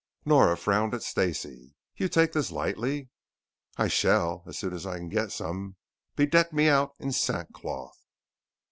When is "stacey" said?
1.03-1.75